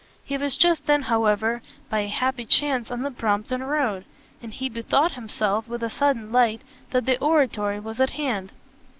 He 0.25 0.35
was 0.35 0.57
just 0.57 0.87
then 0.87 1.03
however 1.03 1.61
by 1.87 1.99
a 1.99 2.07
happy 2.07 2.43
chance 2.45 2.89
in 2.89 3.03
the 3.03 3.11
Brompton 3.11 3.61
Road, 3.61 4.03
and 4.41 4.51
he 4.51 4.67
bethought 4.67 5.11
himself 5.11 5.67
with 5.67 5.83
a 5.83 5.91
sudden 5.91 6.31
light 6.31 6.61
that 6.89 7.05
the 7.05 7.19
Oratory 7.19 7.79
was 7.79 7.99
at 8.01 8.09
hand. 8.09 8.51